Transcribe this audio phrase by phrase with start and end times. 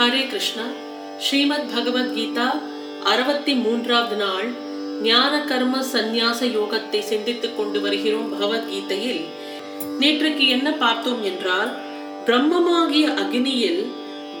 [0.00, 0.64] ஹரே கிருஷ்ணா.
[1.18, 2.44] ஸ்ரீமத் பகவத்கீதா
[3.12, 4.48] அறுபத்தி மூன்றாவது நாள்
[5.02, 9.20] ஞான கர்ம சந்நியாச யோகத்தை சிந்தித்துக் கொண்டு வருகிறோம் பகவத்கீதையில்.
[10.00, 11.72] நேற்றுக்கு என்ன பார்த்தோம் என்றால்
[12.26, 13.82] பிரம்மமாகிய அக்னியில்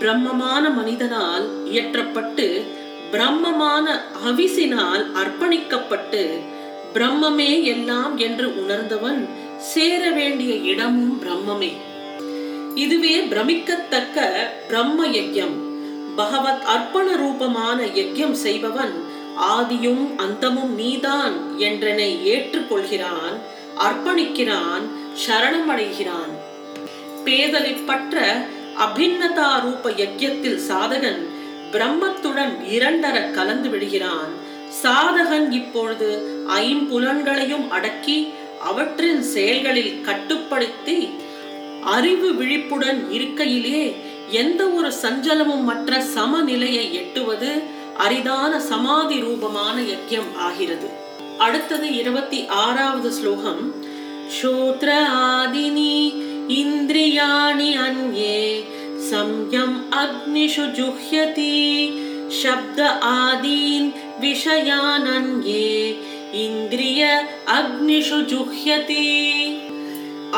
[0.00, 2.48] பிரம்மமான மனிதனால் இயற்றப்பட்டு
[3.12, 3.98] பிரம்மமான
[4.30, 6.24] அவிசினால் அர்ப்பணிக்கப்பட்டு
[6.94, 9.28] பிரம்மமே எல்லாம் என்று உணர்ந்தவன்
[9.72, 11.72] சேர வேண்டிய இடமும் பிரம்மமே.
[12.84, 14.26] இதுவே பிரமிக்கத்தக்க
[14.68, 15.56] பிரம்ம யஜ்யம்.
[16.16, 18.94] பகவத் அர்ப்பண ரூபமான யஜ்யம் செய்பவன்
[19.52, 23.36] ஆதியும் அந்தமும் நீதான் என்றனை ஏற்றுக்கொள்கிறான்
[23.86, 24.84] அர்ப்பணிக்கிறான்
[25.24, 26.32] சரணமடைகிறான்.
[27.24, 28.16] பேதலிப்பற்ற
[28.84, 31.22] அபின்னதா ரூப யஜ்யத்தில் சாதகன்
[31.72, 34.32] பிரம்மத்துடன் இரண்டர கலந்து விடுகிறான்.
[34.82, 36.08] சாதகன் இப்பொழுது
[36.60, 38.18] ஐம்புலன்களையும் அடக்கி
[38.70, 40.98] அவற்றின் செயல்களில் கட்டுப்படுத்தி
[41.82, 43.94] அறிவு விழிப்புடன் இருக்கையிலே
[44.30, 47.62] எந்த ஒரு சஞ்சலமும் மற்ற சமநிலையை எட்டுவது
[47.98, 50.88] அரிதான சமாதி ரூபமான யஜ்யம் ஆகிறது.
[51.38, 53.74] அடுத்தது இருபத்தி ஆறாவது ஸ்லோகம்.
[54.40, 56.14] ஸ்ரோத்ர ஆதினி
[56.48, 58.64] இந்திரியாணி அன்யே
[59.10, 61.92] சம்யம் அக்னிஷு ஜுஹ்யதி
[62.28, 65.46] சப்த ஆதீன் விஷயான்
[66.32, 69.47] இந்திரிய அக்னிஷு ஜுஹ்யதி.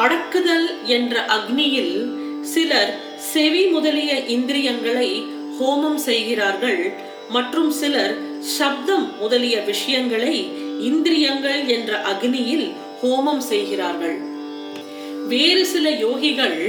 [0.01, 1.95] அடக்குதல் என்ற அக்னியில்
[2.41, 2.93] சிலர்
[3.33, 5.11] செவி முதலிய இந்திரியங்களை
[5.59, 6.83] ஹோமம் செய்கிறார்கள்
[7.29, 8.15] மற்றும் சிலர்
[8.57, 10.35] சப்தம் முதலிய விஷயங்களை
[10.81, 12.67] இந்திரியங்கள் என்ற அக்னியில்
[13.03, 14.17] ஹோமம் செய்கிறார்கள்.
[15.29, 16.61] வேறு சில யோகிகள்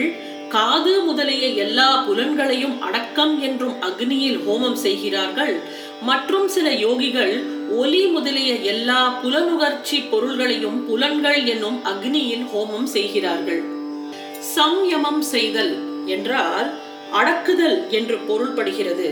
[0.49, 5.55] காது முதலிய எல்லா புலன்களையும் அடக்கம் என்றும் அக்னியில் ஹோமம் செய்கிறார்கள்
[6.01, 7.33] மற்றும் சில யோகிகள்
[7.79, 13.61] ஒலி முதலிய எல்லா புலனுகர்ச்சி பொருள்களையும் புலன்கள் என்னும் அக்னியில் ஹோமம் செய்கிறார்கள்.
[14.55, 15.73] சம்யமம் செய்தல்
[16.05, 16.69] என்றால்
[17.19, 19.09] அடக்குதல் என்று பொருள்படுகிறது.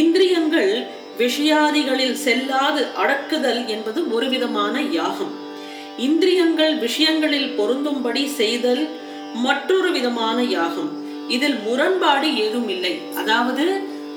[0.00, 0.72] இந்திரியங்கள்
[1.18, 5.34] விஷயாதிகளில் செல்லாது அடக்குதல் என்பது ஒரு விதமான யாகம்.
[5.98, 8.84] இந்திரியங்கள் விஷயங்களில் பொருந்தும்படி செய்தல்
[9.46, 10.92] மற்றொரு விதமான யாகம்.
[11.28, 13.66] இதில் முரண்பாடு ஏதும் இல்லை அதாவது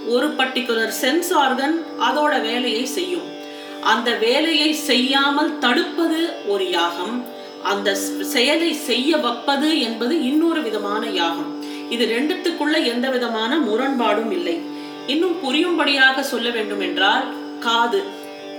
[0.07, 1.77] ஒரு பர்டிகுலர் சென்ஸ் ஆர்கன்
[2.09, 3.27] அதோட வேலையை செய்யும்.
[3.81, 7.25] அந்த வேலையை செய்யாமல் தடுப்பது ஒரு யாகம்.
[7.63, 11.61] அந்த செயலை செய்ய வைப்பது என்பது இன்னொரு விதமான யாகம்.
[11.89, 14.59] இது ரெண்டுத்துக்குள்ள எந்த விதமான முரண்பாடும் இல்லை.
[15.07, 17.25] இன்னும் புரியும்படியாக சொல்ல வேண்டும் என்றால்
[17.59, 18.03] காது.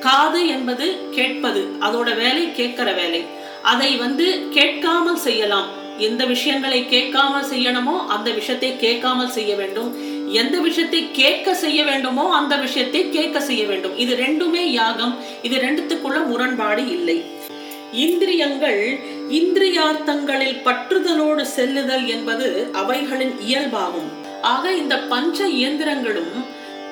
[0.00, 3.24] காது என்பது கேட்பது அதோட வேலை கேட்கிற வேலை.
[3.62, 5.66] அதை வந்து கேட்காமல் செய்யலாம்.
[5.98, 10.16] எந்த விஷயங்களை கேட்காமல் செய்யணுமோ அந்த விஷயத்தை கேட்காமல் செய்ய வேண்டும்.
[10.32, 13.96] எந்த விஷயத்தை கேட்க செய்ய வேண்டுமோ அந்த விஷயத்தை கேட்க செய்ய வேண்டும்.
[13.96, 15.16] இது ரெண்டுமே யாகம்.
[15.42, 17.24] இது ரெண்டுத்துக்குள்ள முரண்பாடு இல்லை.
[17.92, 24.08] இந்திரியங்கள் இந்திரியார்த்தங்களில் பற்றுதலோடு செல்லுதல் என்பது அவைகளின் இயல்பாகும்.
[24.42, 26.34] ஆக இந்த பஞ்ச இயந்திரங்களும்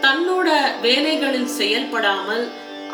[0.01, 0.49] தன்னோட
[0.83, 2.49] வேலைகளில் செயல்படாமல்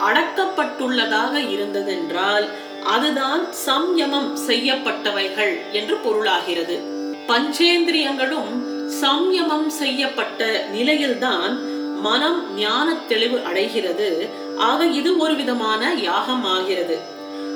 [0.08, 2.48] அடக்கப்பட்டுள்ளதாக இருந்ததென்றால்
[2.84, 6.78] அதுதான் சம்யமம் செய்யப்பட்டவைகள் என்று பொருளாகிறது.
[7.26, 11.52] பஞ்சேந்திரியங்களும் சம்யமம் செய்யப்பட்ட நிலையில்தான்
[12.00, 14.28] மனம் ஞான தெளிவு அடைகிறது.
[14.58, 16.96] ஆக இது ஒரு விதமான யாகம் ஆகிறது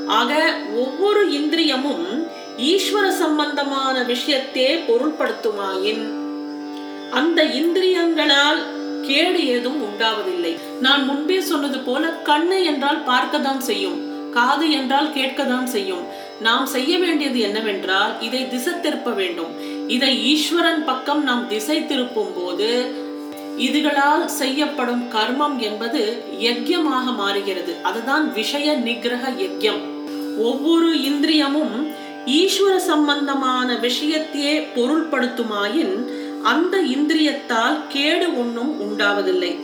[0.06, 0.32] ஆக
[0.74, 2.06] ஒவ்வொரு இந்திரியமும்
[2.58, 6.04] ஈஸ்வர சம்பந்தமான விஷயத்தே பொருள்படுத்துமாயின்.
[7.10, 8.60] அந்த இந்திரியங்களால்
[9.02, 10.58] கேடு ஏதும் உண்டாவதில்லை.
[10.80, 13.98] நான் முன்பே சொன்னது போல கண்ணு என்றால் பார்க்கத்தான் செய்யும்
[14.32, 16.04] காது என்றால் கேட்கத்தான் செய்யும்.
[16.40, 19.52] நாம் செய்ய வேண்டியது என்னவென்றால் இதை திசை திருப்ப வேண்டும்.
[19.86, 22.94] இதை ஈஸ்வரன் பக்கம் நாம் திசை திருப்பும் போது
[23.58, 27.74] இதுகளால் செய்யப்படும் கர்மம் என்பது யஜ்யமாக மாறுகிறது.
[27.82, 29.82] அதுதான் விஷய நிகிரக யஜ்யம்
[30.38, 31.92] ஒவ்வொரு இந்திரியமும்
[32.26, 35.94] ஈஸ்வர சம்பந்தமான விஷயத்தையே பொருள்படுத்துமாயின்
[36.42, 39.56] அந்த இந்திரியத்தால் கேடு ஒன்றும் உண்டாவதில்லை.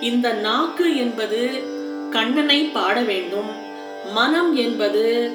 [0.02, 1.64] இந்த நாக்கு என்பது
[2.10, 3.52] கண்ணனை பாட வேண்டும்.
[4.14, 5.32] மனம் என்பது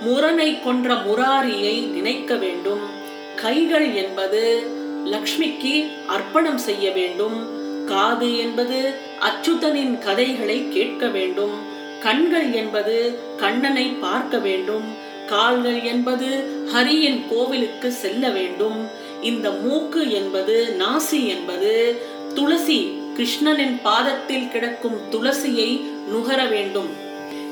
[0.00, 2.84] முரனை கொன்ற முராரியை நினைக்க வேண்டும்.
[3.36, 4.66] கைகள் என்பது
[5.04, 7.38] லக்ஷ்மிக்கு அர்ப்பணம் செய்ய வேண்டும்.
[7.86, 11.56] காது என்பது அச்சுதனின் கதைகளை கேட்க வேண்டும்.
[12.00, 15.08] கண்கள் என்பது கண்ணனை பார்க்க வேண்டும்.
[15.26, 16.28] கால்கள் என்பது
[16.72, 18.99] ஹரியின் கோவிலுக்கு செல்ல வேண்டும்.
[19.22, 22.02] இந்த மூக்கு என்பது நாசி என்பது
[22.34, 26.88] துளசி கிருஷ்ணனின் பாதத்தில் கிடக்கும் துளசியை நுகர வேண்டும்.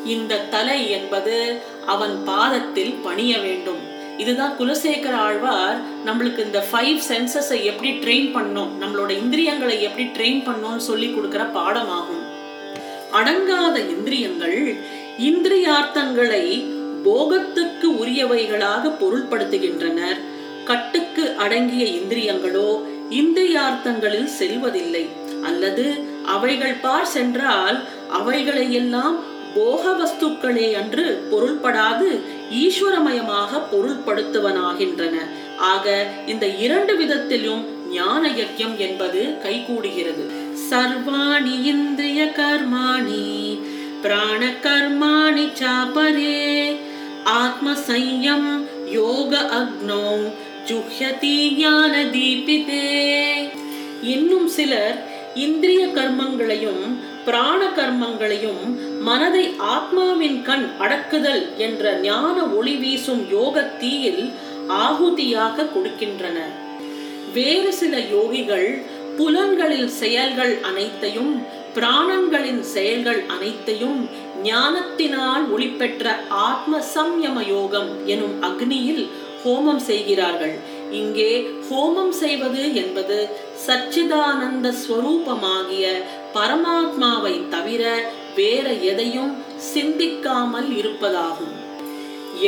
[0.04, 3.80] இந்த தலை என்பது அவன் பாதத்தில் பணிய வேண்டும்.
[4.18, 10.84] இதுதான் குலசேகர ஆழ்வார் நம்மளுக்கு இந்த ஃபைவ் சென்சஸை எப்படி ட்ரெயின் பண்ணோம் நம்மளோட இந்திரியங்களை எப்படி ட்ரெயின் பண்ணோம்னு
[10.88, 12.24] சொல்லி கொடுக்கிற பாடமாகும்.
[13.12, 14.76] அடங்காத இந்திரியங்கள்
[15.18, 16.64] இந்திரியார்த்தங்களை
[17.04, 20.18] போகத்துக்கு உரியவைகளாக பொருள்படுத்துகின்றனர்.
[20.68, 22.68] கட்டுக்கு அடங்கிய இந்திரியங்களோ
[23.20, 25.04] இந்திரியார்த்தங்களில் செல்வதில்லை.
[25.42, 25.84] அல்லது
[26.34, 27.78] அவைகள் பார் சென்றால்
[28.18, 29.16] அவைகளையெல்லாம்
[29.54, 32.08] போக வஸ்துக்களே அன்று பொருள்படாது
[32.62, 35.16] ஈஸ்வரமயமாக பொருள்படுத்துவனாகின்றன.
[35.72, 35.86] ஆக
[36.26, 37.62] இந்த இரண்டு விதத்திலும்
[37.92, 40.24] ஞான யஜ்யம் என்பது கைகூடுகிறது.
[40.70, 43.26] சர்வாணி இந்திரிய கர்மாணி
[44.02, 46.42] பிராண கர்மாணி சாபரே
[47.38, 48.50] ஆத்ம சையம்
[48.98, 50.04] யோக அக்னோ
[50.68, 52.86] ஜுஹ்யதி ஞான தீபிதே
[54.08, 54.96] இன்னும் சிலர்
[55.36, 56.84] இந்திரிய கர்மங்களையும்
[57.24, 58.62] பிராண கர்மங்களையும்
[59.02, 64.22] மனதை ஆத்மாவின் கண் அடக்குதல் என்ற ஞான ஒளி வீசும் யோக தீயில்
[64.78, 66.54] ஆகுதியாக கொடுக்கின்றனர்
[67.34, 68.68] வேறு சில யோகிகள்
[69.18, 71.32] புலன்களில் செயல்கள் அனைத்தையும்
[71.74, 74.00] பிராணங்களின் செயல்கள் அனைத்தையும்
[74.42, 76.06] ஞானத்தினால் ஒளிபெற்ற
[76.42, 79.04] ஆத்ம சம்யம யோகம் எனும் அக்னியில்
[79.48, 80.56] ஹோமம் செய்கிறார்கள்.
[81.00, 81.32] இங்கே
[81.68, 83.18] ஹோமம் செய்வது என்பது
[83.66, 85.86] சச்சிதானந்த ஸ்வரூபமாகிய
[86.34, 87.82] பரமாத்மாவை தவிர
[88.38, 89.32] வேற எதையும்
[89.72, 91.54] சிந்திக்காமல் இருப்பதாகும்.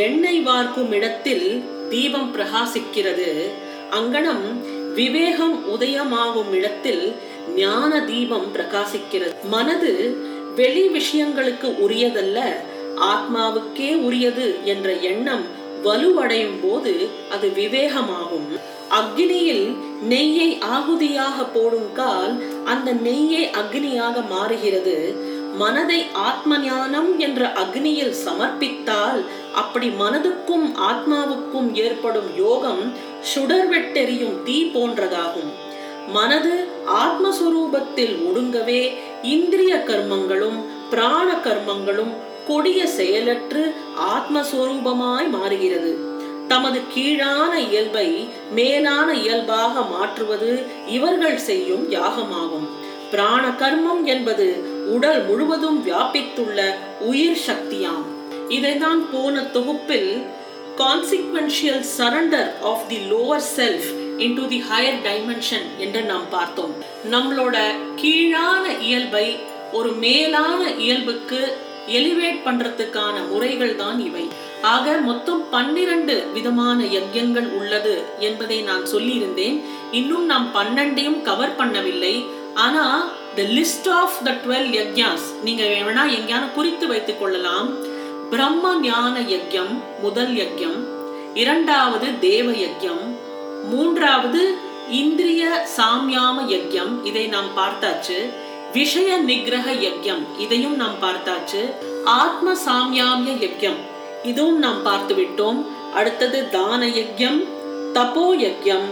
[0.07, 1.47] எண்ணெய் வார்க்கும் இடத்தில்
[1.93, 3.31] தீபம் பிரகாசிக்கிறது.
[3.99, 4.45] அங்கனம்
[4.95, 7.05] விவேகம் உதயமாகும் இடத்தில்
[7.57, 9.35] ஞான தீபம் பிரகாசிக்கிறது.
[9.55, 9.93] மனது
[10.59, 12.39] வெளி விஷயங்களுக்கு உரியதல்ல
[13.13, 15.45] ஆத்மாவுக்கே உரியது என்ற எண்ணம்
[15.85, 16.95] வலுவடையும் போது
[17.31, 18.49] அது விவேகமாகும்.
[18.99, 19.67] அக்னியில்
[20.09, 22.33] நெய்யை ஆகுதியாக போடும் கால்
[22.65, 24.97] அந்த நெய்யை அக்னியாக மாறுகிறது.
[25.61, 29.21] மனதை ஆத்ம ஞானம் என்ற அக்னியில் சமர்ப்பித்தால்
[29.55, 32.83] அப்படி மனதுக்கும் ஆத்மாவுக்கும் ஏற்படும் யோகம்
[33.31, 35.51] சுடர்வெட்டெறியும் தீ போன்றதாகும்.
[36.13, 36.55] மனது
[37.03, 38.83] ஆத்மஸ்வரூபத்தில் ஒடுங்கவே
[39.35, 40.59] இந்திரிய கர்மங்களும்
[40.91, 42.13] பிராண கர்மங்களும்
[42.47, 43.75] கொடிய செயலற்று
[44.15, 45.99] ஆத்மஸ்வரூபமாய் மாறுகிறது.
[46.49, 52.69] தமது கீழான இயல்பை மேலான இயல்பாக மாற்றுவது இவர்கள் செய்யும் யாகமாகும்.
[53.11, 54.47] பிராண கர்மம் என்பது
[54.87, 58.05] உடல் முழுவதும் வியாபித்துள்ள உயிர் சக்தியாம்.
[58.49, 60.23] இதைதான் போன தொகுப்பில்
[60.79, 66.75] consequential surrender of the lower self into the higher dimension என்று நாம் பார்த்தோம்.
[67.11, 67.57] நம்மளோட
[67.97, 69.39] கீழான இயல்பை
[69.73, 71.57] ஒரு மேலான இயல்புக்கு
[71.89, 74.29] எலிவேட் பண்றதுக்கான முறைகள் தான் இவை.
[74.63, 79.65] ஆக மொத்தம் பன்னிரண்டு விதமான யஜ்யங்கள் உள்ளது என்பதை நான் சொல்லியிருந்தேன்.
[79.93, 82.27] இன்னும் நாம் பன்னெண்டையும் கவர் பண்ணவில்லை.
[82.55, 87.75] ஆனா the list of the twelve யஜ்யாஸ் நீங்க வேணா எங்கேயான குறித்து வைத்துக் கொள்ளலாம்.
[88.31, 90.87] பிரம்ம ஞான யஜ்யம் முதல் யஜ்யம்.
[91.35, 93.17] இரண்டாவது தேவ யஜ்யம்.
[93.65, 94.55] மூன்றாவது
[94.91, 97.05] இந்திரிய சாம்யாம யஜ்யம்.
[97.05, 98.35] இதை நாம் பார்த்தாச்சு.
[98.73, 101.61] விஷய நிகிரக யஜ்யம் இதையும் நாம் பார்த்தாச்சு.
[102.05, 103.81] ஆத்ம சாமியாமிய யஜ்யம்
[104.23, 105.59] இதுவும் நாம் பார்த்து விட்டோம்
[105.95, 107.41] அடுத்தது தான யஜ்யம்
[107.95, 108.89] தபோ யஜ்யம்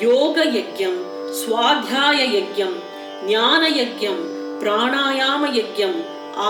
[0.00, 0.98] யோக யஜ்யம்
[1.40, 2.76] சுவாத்தியாய யஜ்யம்
[3.26, 4.20] ஞான யஜ்யம்
[4.62, 5.98] பிராணாயாம யஜ்யம்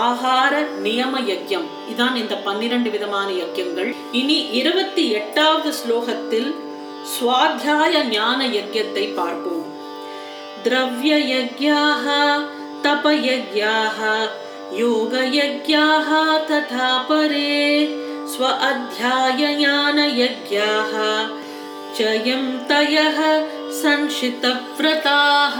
[0.01, 6.49] ஆகார நியம யஜ்யம் இதான் இந்த பன்னிரண்டு விதமான யஜ்யங்கள் இனி இருபத்தி எட்டாவது ஸ்லோகத்தில்
[7.13, 9.67] சுவாத்தியாய ஞான யஜ்யத்தை பார்ப்போம்.
[10.63, 12.05] திரவிய யஜ்யாக
[12.84, 13.98] तपयज्ञाः
[14.80, 16.08] योगयज्ञाः
[16.50, 17.52] तथा परे
[18.28, 18.42] स्व
[19.56, 20.92] अध्याययानयज्ञाः
[21.98, 23.18] जयं तयः
[23.82, 25.58] संशितव्रताः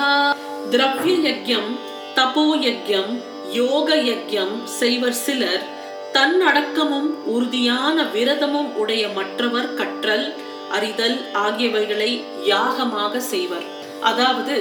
[0.70, 1.68] திரவியயஜ்யம்
[2.16, 3.12] தபோயஜ்யம்
[3.56, 5.62] யோக யஜ்யம் செய்வர் சிலர்
[6.16, 10.26] தன்னடக்கமும் உறுதியான விரதமும் உடைய மற்றவர் கற்றல்
[10.76, 12.10] அறிதல் ஆகியவைகளை
[12.44, 13.66] யாகமாக செய்வர்
[14.02, 14.56] அதாவது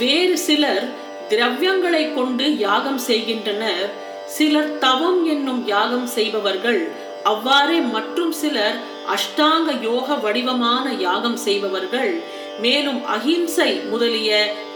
[0.00, 0.86] வேறு சிலர்
[1.29, 3.87] திரவியங்களை கொண்டு யாகம் செய்கின்றனர்.
[4.35, 6.81] சிலர் தவம் என்னும் யாகம் செய்பவர்கள்
[7.31, 8.77] அவ்வாறே மற்றும் சிலர்
[9.15, 12.11] அஷ்டாங்க யோக வடிவமான யாகம் செய்பவர்கள்.
[12.63, 14.31] மேலும் அஹிம்சை முதலிய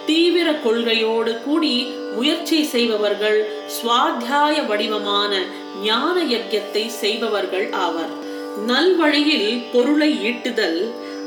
[0.05, 1.75] தீவிர கொள்கையோடு கூடி
[2.15, 3.39] முயற்சி செய்பவர்கள்
[3.75, 5.33] சுவாத்தியாய வடிவமான
[5.83, 8.11] ஞான யஜ்யத்தை செய்பவர்கள் ஆவர்.
[8.69, 10.81] நல்வழியில் பொருளை ஈட்டுதல்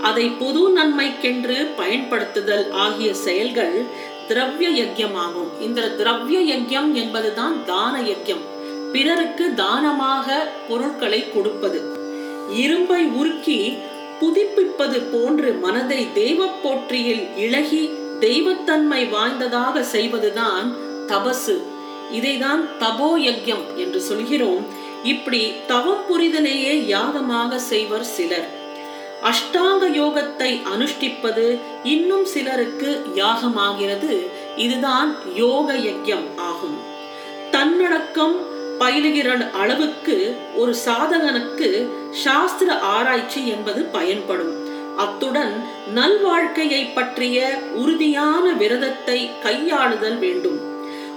[0.08, 3.76] அதை பொது நன்மைக்கென்று பயன்படுத்துதல் ஆகிய செயல்கள்
[4.28, 8.44] திரவிய யஜ்யமாகும் இந்த திரவிய யஜ்யம் என்பதுதான் தான யஜ்யம்
[8.92, 10.26] பிறருக்கு தானமாக
[10.68, 11.80] பொருட்களை கொடுப்பது.
[12.50, 13.78] இரும்பை உருக்கி
[14.20, 17.90] புதுப்பிப்பது போன்று மனதை தெய்வ போற்றியில் இழகி
[18.20, 20.74] தெய்வத்தன்மை வாய்ந்ததாக செய்வதுதான்
[21.06, 21.56] தபசு.
[22.12, 24.64] இதைதான் தபோ யஜ்யம் என்று சொல்கிறோம்.
[25.04, 28.48] இப்படி தவம் புரிதலையே யாகமாக செய்வர் சிலர்.
[29.28, 34.26] அஷ்டாங்க யோகத்தை அனுஷ்டிப்பது இன்னும் சிலருக்கு யாகமாகிறது.
[34.56, 36.76] இதுதான் யோக யஜ்யம் ஆகும்.
[37.50, 38.36] தன்னடக்கம்
[38.78, 44.54] பயிலுகிற அளவுக்கு ஒரு சாதகனுக்கு சாஸ்திர ஆராய்ச்சி என்பது பயன்படும்.
[44.96, 45.54] அத்துடன்
[45.94, 50.60] நல்வாழ்க்கையை பற்றிய உறுதியான விரதத்தை கையாளுதல் வேண்டும்.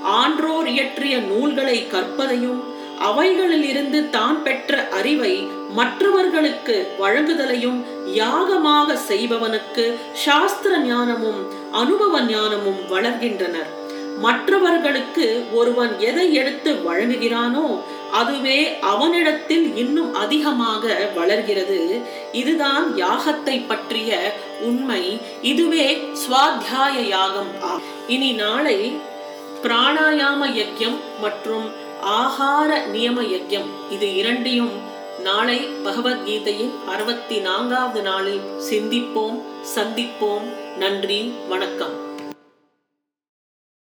[0.03, 2.63] ஆன்றோர் இயற்றிய நூல்களை கற்பதையும்
[3.07, 13.71] அவைகளிலிருந்து தான் பெற்ற அறிவை மற்றவர்களுக்கு வழங்குதலையும் யாகமாக செய்பவனுக்கு சாஸ்திர ஞானமும் அனுபவ ஞானமும் வளர்கின்றனர்
[14.19, 17.79] மற்றவர்களுக்கு ஒருவன் எதை எடுத்து வழங்குகிறானோ
[18.11, 22.01] அதுவே அவனிடத்தில் இன்னும் அதிகமாக வளர்கிறது.
[22.31, 25.19] இதுதான் யாகத்தை பற்றிய உண்மை.
[25.41, 27.51] இதுவே சுவாத்தியாய யாகம்
[28.07, 28.97] இனி நாளை
[29.63, 31.67] பிராணாயாம யஜ்யம் மற்றும்
[32.01, 33.69] ஆகார நியம யஜ்யம்.
[33.91, 34.86] இது இரண்டையும்
[35.27, 39.41] நாளை பகவத்கீதையின் அறுபத்தி நான்காவது நாளில் சிந்திப்போம்
[39.75, 40.77] சந்திப்போம்.
[40.77, 42.06] நன்றி வணக்கம்.